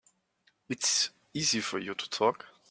It's 0.67 1.11
easy 1.31 1.59
for 1.59 1.77
you 1.77 1.93
to 1.93 2.09
talk. 2.09 2.47